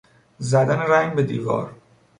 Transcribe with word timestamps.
زدن 0.39 0.79
رنگ 0.79 1.15
به 1.15 1.23
دیوار 1.23 1.73